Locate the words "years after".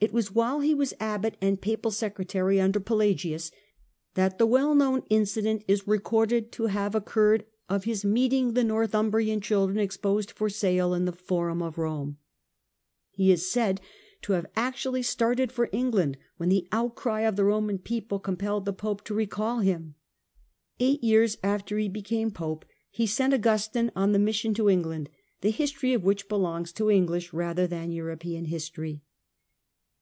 21.04-21.78